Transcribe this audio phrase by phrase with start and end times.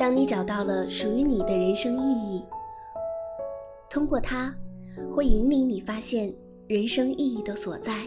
[0.00, 2.42] 当你找到了属于你的人生意义，
[3.90, 4.50] 通过它，
[5.14, 6.34] 会引领你发现
[6.66, 8.06] 人生意义的所在，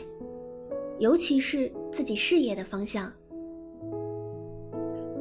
[0.97, 3.13] 尤其是自己事业的方向。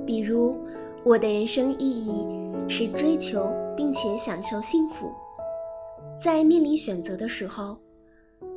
[0.07, 0.57] 比如，
[1.05, 2.27] 我的人生意义
[2.67, 5.13] 是追求并且享受幸福。
[6.19, 7.77] 在面临选择的时候，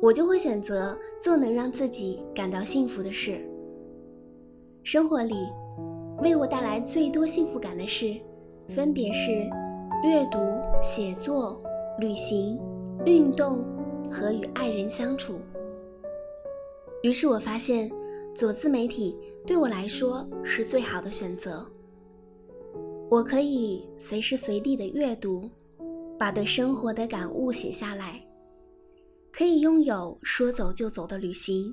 [0.00, 3.46] 我就会选择做能让自己感到幸福的事。
[4.82, 5.34] 生活里，
[6.18, 8.14] 为我带来最多幸福感的事，
[8.68, 9.30] 分别是
[10.02, 10.38] 阅读、
[10.82, 11.62] 写作、
[11.98, 12.58] 旅行、
[13.04, 13.64] 运动
[14.10, 15.38] 和与爱人相处。
[17.02, 17.90] 于是我发现，
[18.34, 19.16] 做自媒体
[19.46, 21.66] 对我来说是最好的选择。
[23.10, 25.50] 我可以随时随地的阅读。
[26.18, 28.26] 把对生活的感悟写下来，
[29.30, 31.70] 可以拥有说走就走的旅行，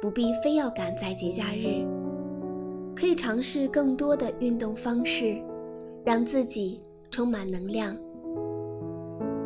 [0.00, 1.84] 不必非要赶在节假日，
[2.98, 5.40] 可以尝试更多的运动方式，
[6.04, 6.80] 让自己
[7.12, 7.96] 充满能量，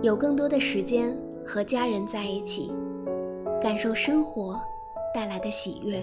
[0.00, 1.14] 有更多的时间
[1.44, 2.72] 和家人在一起，
[3.60, 4.58] 感受生活
[5.14, 6.02] 带来的喜悦。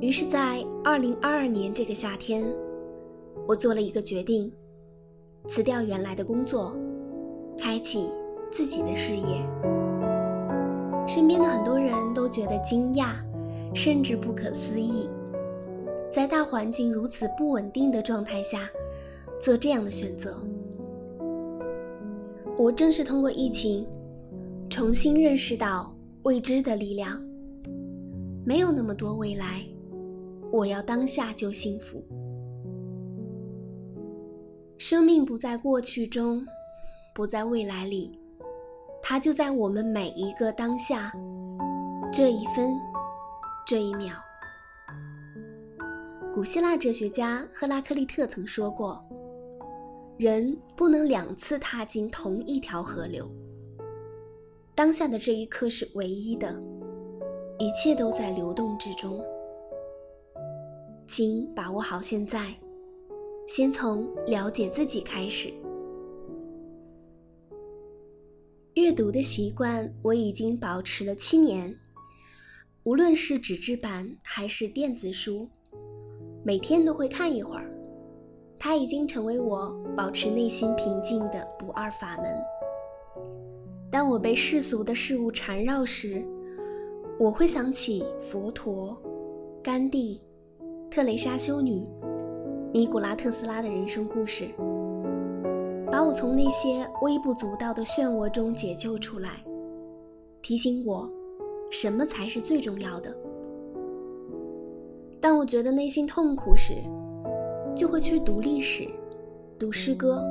[0.00, 2.42] 于是，在二零二二年这个夏天，
[3.46, 4.50] 我做了一个决定。
[5.46, 6.74] 辞掉原来的工作，
[7.58, 8.10] 开启
[8.50, 9.46] 自己的事业。
[11.06, 13.12] 身边的很多人都觉得惊讶，
[13.74, 15.06] 甚至不可思议，
[16.10, 18.68] 在大环境如此不稳定的状态下，
[19.40, 20.36] 做这样的选择。
[22.58, 23.86] 我正是通过疫情，
[24.68, 27.22] 重新认识到未知的力量。
[28.44, 29.64] 没有那么多未来，
[30.50, 32.02] 我要当下就幸福。
[34.78, 36.44] 生命不在过去中，
[37.14, 38.18] 不在未来里，
[39.00, 41.12] 它就在我们每一个当下，
[42.12, 42.74] 这一分，
[43.64, 44.12] 这一秒。
[46.32, 49.00] 古希腊哲学家赫拉克利特曾说过
[50.16, 53.28] ：“人不能两次踏进同一条河流。”
[54.76, 56.54] 当下的这一刻是唯一的，
[57.58, 59.20] 一切都在流动之中，
[61.08, 62.54] 请把握好现在。
[63.48, 65.52] 先从了解自己开始。
[68.74, 71.76] 阅读的习惯我已经保持了七年，
[72.84, 75.48] 无论是纸质版还是电子书，
[76.42, 77.70] 每天都会看一会儿。
[78.58, 82.26] 它已经成为我保持内心平静的不二法门。
[83.90, 86.24] 当我被世俗的事物缠绕时，
[87.18, 88.96] 我会想起佛陀、
[89.62, 90.22] 甘地、
[90.90, 91.86] 特蕾莎修女。
[92.72, 94.44] 尼古拉特斯拉的人生故事，
[95.90, 99.42] 把我从那些微不足道的漩涡中解救出来，
[100.40, 101.10] 提醒我，
[101.70, 103.12] 什么才是最重要的。
[105.20, 106.76] 当我觉得内心痛苦时，
[107.76, 108.88] 就会去读历史，
[109.58, 110.24] 读诗歌。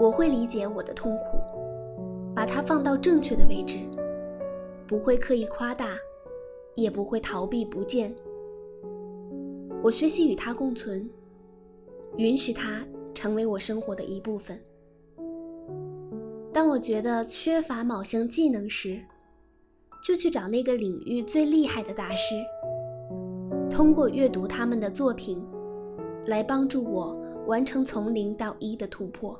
[0.00, 3.78] 我会理解我的痛苦，把它放到正确的位置，
[4.88, 5.98] 不会刻意夸大，
[6.74, 8.14] 也不会逃避不见。
[9.82, 11.06] 我学习与它共存，
[12.16, 14.58] 允许它成为我生活的一部分。
[16.54, 18.98] 当我觉得缺乏某项技能时，
[20.02, 22.34] 就去找那个领域最厉害的大师，
[23.72, 25.42] 通过阅读他们的作品，
[26.26, 29.34] 来帮助我完成从零到一的突破。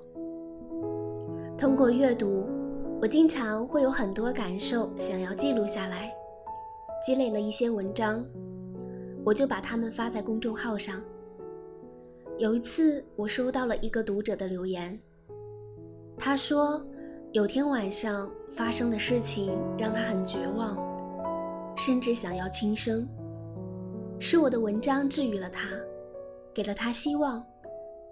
[1.59, 2.47] 通过阅读，
[3.03, 6.11] 我经常会有很多感受想要记录下来，
[7.07, 8.25] 积累了一些文章。
[9.23, 11.03] 我就把它们发在公众号上。
[12.39, 14.99] 有一次，我收到了一个读者的留言，
[16.17, 16.83] 他说，
[17.33, 20.75] 有天晚上发生的事情让他很绝望，
[21.77, 23.07] 甚至想要轻生。
[24.25, 25.69] 是我的文章治愈了他，
[26.55, 27.45] 给了他希望，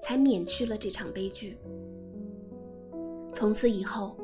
[0.00, 1.56] 才免去了这场悲剧。
[3.32, 4.18] 从此以后，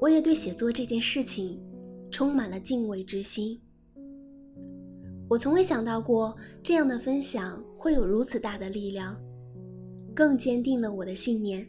[0.00, 1.62] 我也对写作这件事情
[2.10, 3.60] 充满了敬畏之心。
[5.28, 9.14] 我从未想到过这样的分享会有如此大的力量，
[10.14, 11.68] 更坚定了我的信念。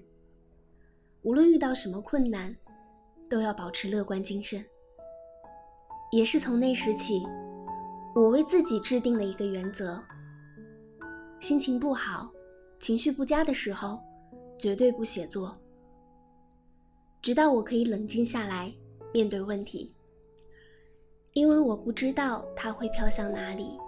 [1.23, 2.55] 无论遇到什么困难，
[3.29, 4.63] 都要保持乐观精神。
[6.13, 7.21] 也是从那时起，
[8.19, 9.98] 我为自己制定了一个原则：
[11.39, 12.30] 心情不好、
[12.77, 13.98] 情绪不佳的时候，
[14.57, 15.57] 绝对不写作，
[17.21, 18.75] 直到我可以冷静下来
[19.13, 19.95] 面对问题。
[21.31, 23.80] 因为我不知道它会飘向哪里，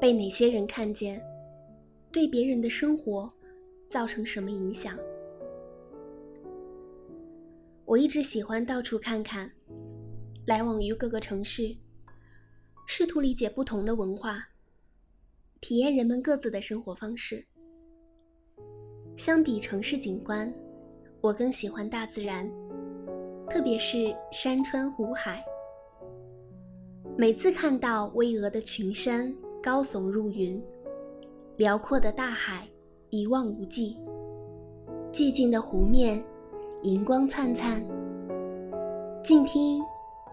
[0.00, 1.22] 被哪些人看见，
[2.10, 3.32] 对别人的生活
[3.86, 4.98] 造成什么影响。
[7.84, 9.48] 我一直喜欢到处看看，
[10.46, 11.76] 来往于各个城市，
[12.90, 14.48] 试图理解不同的文化，
[15.60, 17.44] 体验人们各自的生活方式。
[19.14, 20.50] 相比城市景观，
[21.20, 22.50] 我更喜欢大自然，
[23.50, 25.44] 特别是山川湖海。
[27.14, 29.32] 每次看到巍峨的群山
[29.62, 30.60] 高耸入云，
[31.58, 32.66] 辽阔的大海
[33.10, 33.98] 一望无际，
[35.12, 36.24] 寂静的湖面
[36.84, 37.86] 银光灿灿，
[39.22, 39.82] 静听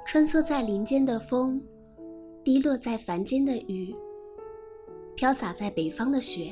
[0.05, 1.61] 穿梭在林间的风，
[2.45, 3.91] 滴落在凡间的雨，
[5.15, 6.51] 飘洒在北方的雪，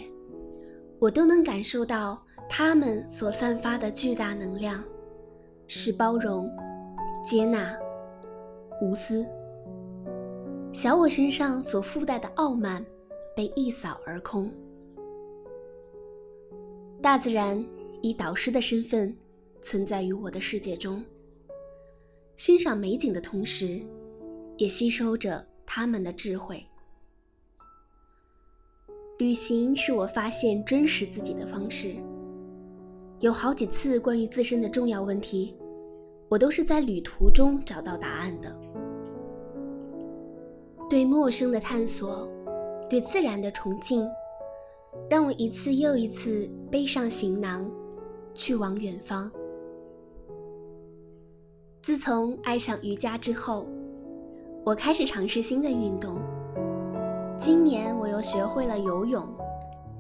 [1.00, 2.20] 我都能感受到
[2.50, 4.84] 它们所散发的巨大能量，
[5.68, 6.50] 是包容、
[7.24, 7.78] 接纳、
[8.82, 9.24] 无私。
[10.72, 12.84] 小我身上所附带的傲慢，
[13.36, 14.52] 被一扫而空。
[17.04, 17.64] 大自然
[18.02, 19.16] 以导师的身份
[19.62, 21.04] 存在于我的世界中，
[22.36, 23.80] 欣赏美景的同时，
[24.58, 26.64] 也吸收着他们的智慧。
[29.18, 31.96] 旅行是我发现真实自己的方式。
[33.22, 35.56] 有好几次关于自身的重要问题，
[36.30, 38.56] 我都是在旅途中找到答案的。
[40.88, 42.32] 对陌生的探索，
[42.88, 44.08] 对自然的崇敬，
[45.10, 47.68] 让我一次又一次背上行囊，
[48.36, 49.32] 去往远方。
[51.82, 53.66] 自从爱上瑜伽之后，
[54.66, 56.22] 我开始尝试新的运动。
[57.38, 59.28] 今年我又学会了游泳，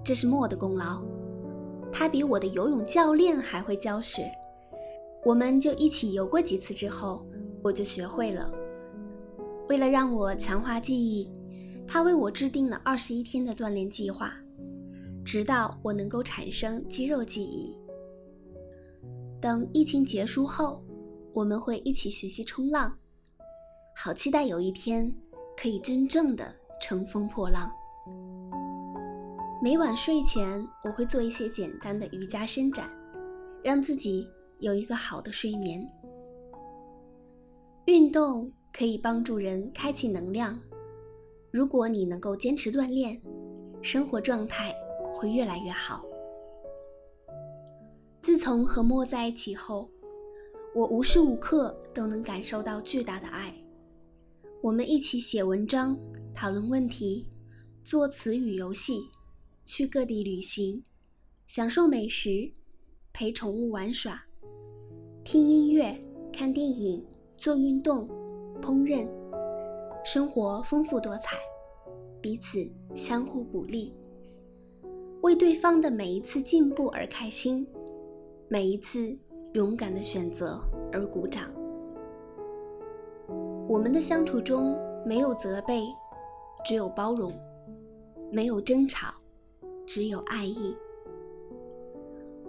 [0.05, 1.03] 这是莫的功劳，
[1.91, 4.31] 他比我的游泳教练还会教学。
[5.25, 7.25] 我们就一起游过几次之后，
[7.61, 8.49] 我就学会了。
[9.67, 11.29] 为了让我强化记忆，
[11.85, 14.33] 他为我制定了二十一天的锻炼计划，
[15.25, 17.75] 直到我能够产生肌肉记忆。
[19.41, 20.81] 等疫情结束后，
[21.33, 22.97] 我们会一起学习冲浪，
[23.95, 25.13] 好期待有一天
[25.55, 27.71] 可以真正的乘风破浪。
[29.61, 32.89] 每晚睡前，我会做一些简单的瑜伽伸展，
[33.63, 34.27] 让自己
[34.59, 35.89] 有一个好的睡眠。
[37.85, 38.51] 运动。
[38.75, 40.59] 可以帮助人开启能量。
[41.51, 43.21] 如果你能够坚持锻炼，
[43.83, 44.73] 生活状态
[45.13, 46.03] 会越来越好。
[48.23, 49.87] 自从和莫在一起后，
[50.73, 53.53] 我无时无刻都能感受到巨大的爱。
[54.63, 55.99] 我们一起写文章、
[56.33, 57.27] 讨论问题、
[57.83, 59.09] 做词语游戏、
[59.65, 60.81] 去各地旅行、
[61.47, 62.49] 享受美食、
[63.11, 64.23] 陪宠物玩耍、
[65.25, 65.93] 听音乐、
[66.31, 67.05] 看电影、
[67.35, 68.07] 做运动。
[68.61, 69.05] 烹饪，
[70.05, 71.35] 生活丰富多彩，
[72.21, 72.65] 彼此
[72.95, 73.91] 相互鼓励，
[75.23, 77.67] 为对方的每一次进步而开心，
[78.47, 79.13] 每一次
[79.55, 80.63] 勇敢的选择
[80.93, 81.53] 而鼓掌。
[83.67, 85.83] 我们的相处中没有责备，
[86.65, 87.31] 只有包容；
[88.31, 89.13] 没有争吵，
[89.85, 90.75] 只有爱意。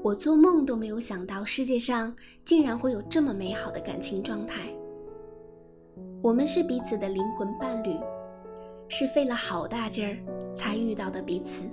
[0.02, 2.14] 我做梦都没有想到，世界上
[2.44, 4.68] 竟然会有这么美好的感情状态。
[6.20, 7.96] 我们是彼此的灵魂伴侣，
[8.88, 10.16] 是费了好大劲儿
[10.54, 11.64] 才遇到的彼此。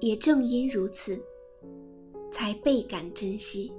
[0.00, 1.18] 也正因如此，
[2.32, 3.72] 才倍感珍惜。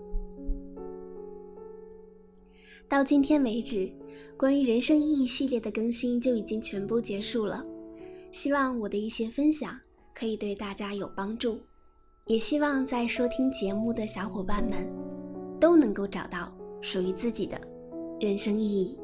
[2.92, 3.90] 到今天为止，
[4.36, 7.64] 关于人生意义系列的更新就已经全部结束了。
[8.34, 9.80] 希望我的一些分享
[10.14, 11.58] 可以对大家有帮助，
[12.26, 14.86] 也希望在收听节目的小伙伴们
[15.58, 17.58] 都能够找到属于自己的
[18.20, 18.98] 人生意义。